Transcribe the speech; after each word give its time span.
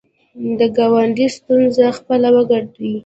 د 0.59 0.61
ګاونډي 0.77 1.27
ستونزه 1.37 1.85
خپله 1.97 2.27
وګڼئ 2.35 2.93